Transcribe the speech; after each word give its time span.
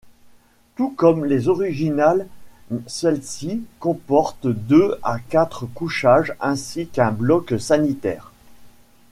Tout 0.77 0.89
comme 0.89 1.25
les 1.25 1.47
originales, 1.47 2.25
celles-ci 2.87 3.61
comportent 3.77 4.47
deux 4.47 4.97
à 5.03 5.19
quatre 5.19 5.67
couchage 5.67 6.33
ainsi 6.41 6.87
qu'un 6.87 7.11
bloc 7.11 7.53
sanitaire. 7.59 8.31